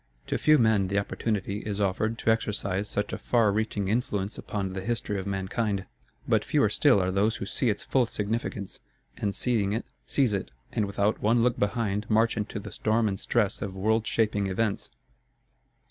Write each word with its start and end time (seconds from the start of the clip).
To 0.25 0.37
few 0.39 0.57
men 0.57 0.87
the 0.87 0.97
opportunity 0.97 1.59
is 1.59 1.79
offered 1.79 2.17
to 2.17 2.31
exercise 2.31 2.89
such 2.89 3.13
a 3.13 3.19
far 3.19 3.51
reaching 3.51 3.87
influence 3.87 4.35
upon 4.35 4.73
the 4.73 4.81
history 4.81 5.19
of 5.19 5.27
mankind; 5.27 5.85
but 6.27 6.43
fewer 6.43 6.69
still 6.69 6.99
are 6.99 7.11
those 7.11 7.35
who 7.35 7.45
see 7.45 7.69
its 7.69 7.83
full 7.83 8.07
significance, 8.07 8.79
and 9.17 9.35
seeing 9.35 9.73
it, 9.73 9.85
seize 10.07 10.33
it, 10.33 10.49
and 10.71 10.87
without 10.87 11.21
one 11.21 11.43
look 11.43 11.59
behind 11.59 12.09
march 12.09 12.35
into 12.35 12.59
the 12.59 12.71
storm 12.71 13.07
and 13.07 13.19
stress 13.19 13.61
of 13.61 13.75
world 13.75 14.07
shaping 14.07 14.47
events. 14.47 14.89